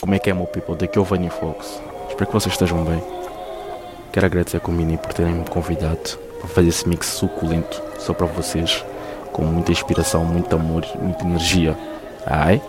[0.00, 0.76] Como é que é, meu people?
[0.76, 1.82] Daqui é o Vani Fox.
[2.08, 3.02] Espero que vocês estejam bem.
[4.12, 8.26] Quero agradecer a Mini por terem me convidado para fazer esse mix suculento só para
[8.26, 8.84] vocês,
[9.32, 11.76] com muita inspiração, muito amor, muita energia.
[12.24, 12.62] Ai,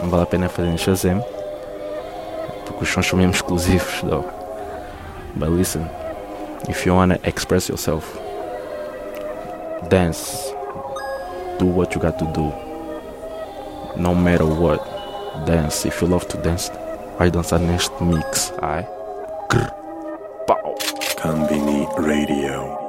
[0.00, 1.24] não vale a pena fazer em Shazam,
[2.66, 4.24] porque os sons são mesmo exclusivos, though.
[5.36, 5.88] But listen,
[6.68, 8.06] if you wanna express yourself,
[9.88, 10.54] dance,
[11.58, 12.52] do what you got to do,
[14.00, 14.84] no matter what.
[15.46, 16.70] Dance, if you love to dance,
[17.18, 18.86] I dance a neste mix, I.
[19.48, 19.84] Grr.
[21.18, 22.83] Konbini Radio.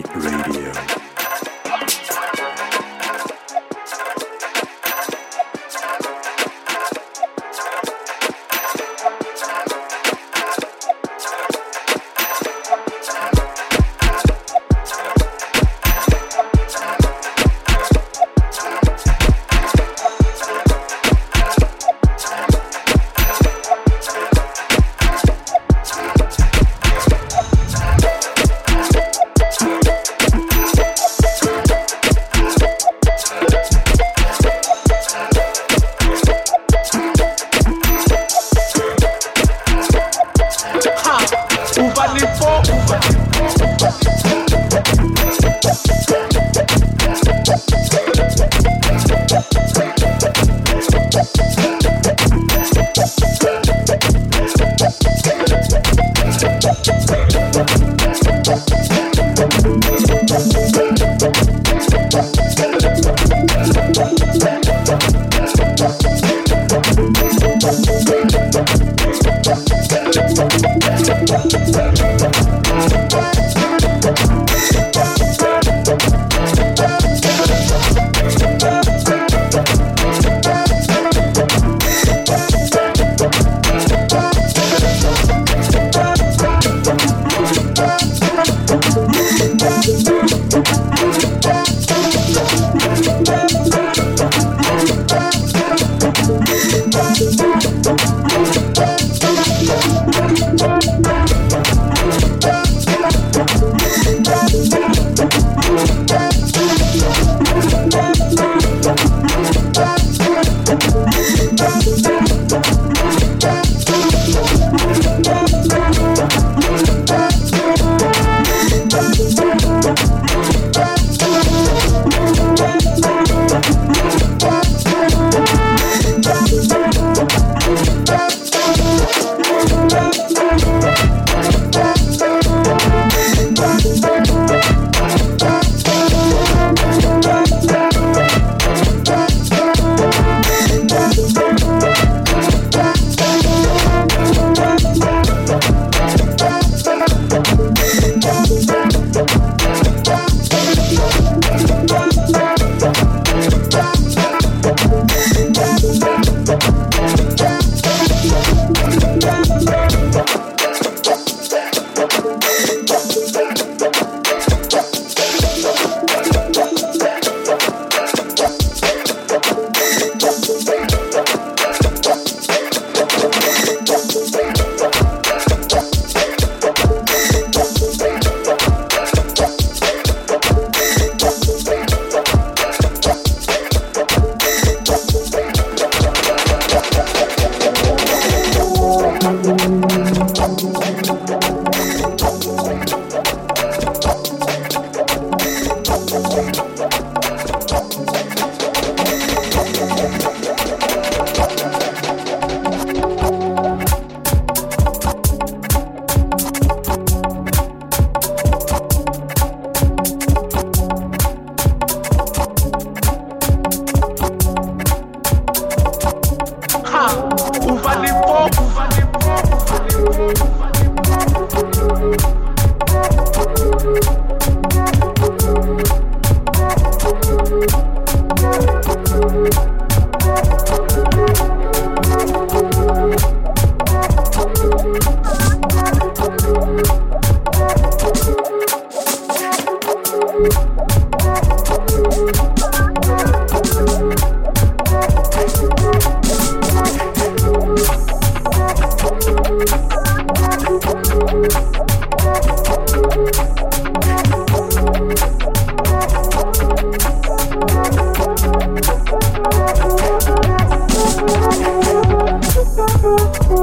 [0.00, 0.91] Radio.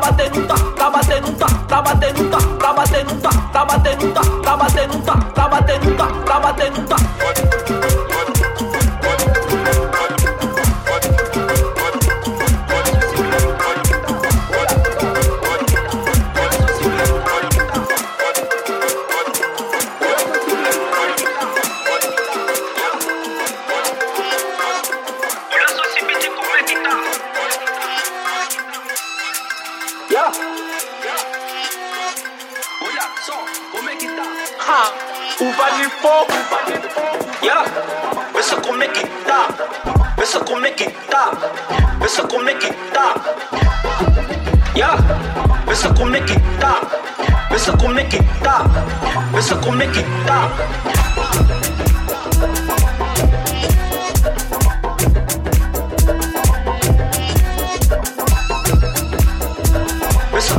[0.00, 3.04] Lávate nunca, lávate nunca, lávate nunca, lávate
[5.78, 7.49] nunca, lávate nunca.
[38.80, 40.16] come make it stop.
[40.16, 41.34] This will come make it stop.
[42.30, 42.74] Come make it.
[44.74, 44.96] Yeah.
[45.66, 46.90] This will come make it stop.
[47.50, 48.70] This will come make it stop.
[49.32, 50.50] This will come make it stop.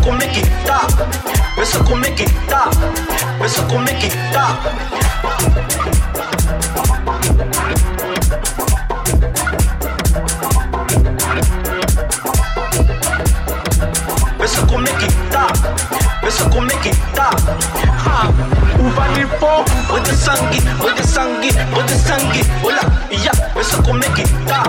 [0.03, 0.89] Come make it stop.
[1.87, 2.73] Come make it stop.
[3.69, 5.00] Come make it.
[19.41, 19.65] tiempo.
[19.87, 22.41] Puede sangui, puede sangui, puede sangui.
[22.63, 24.63] Hola, ya, eso come quita.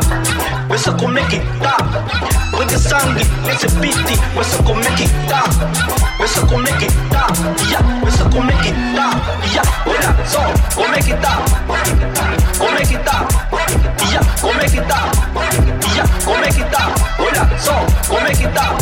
[0.71, 1.77] Eso come quita.
[2.51, 4.19] Puede sangui, ese piti.
[4.41, 5.43] Eso come quita.
[6.19, 7.27] Eso come quita.
[7.71, 7.81] Ya,
[8.11, 8.53] so come
[8.95, 9.11] da,
[9.53, 10.41] yeah, hola, so,
[10.75, 11.43] come da,
[12.59, 13.27] Come da,
[14.11, 15.32] yeah, come quita.
[15.53, 16.83] Ya, come kita,
[17.21, 17.77] hola, so,
[18.09, 18.73] come kita,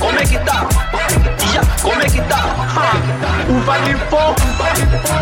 [0.00, 0.56] come kita,
[1.52, 2.96] ya, come kita, ha,
[3.44, 5.16] uva lipo, uva lipo,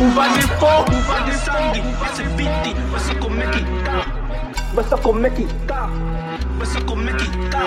[0.00, 0.24] uva
[2.94, 3.94] Basta kung makita
[4.72, 5.80] Basta kung makita
[6.64, 7.64] basa ko makita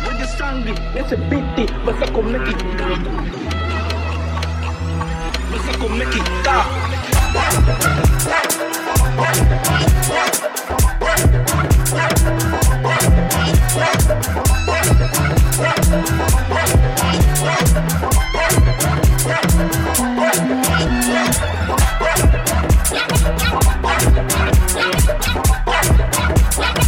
[0.00, 2.88] Wajah sanggi nasa biti basa ko makita
[5.52, 6.56] Basa ko makita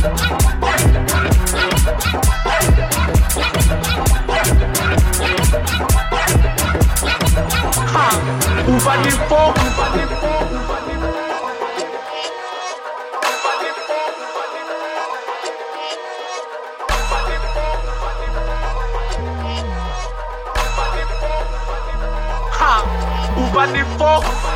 [0.07, 0.36] Yeah.
[8.81, 9.55] pas défaut.
[22.59, 22.85] Ha!
[23.37, 24.56] Ou pas défaut.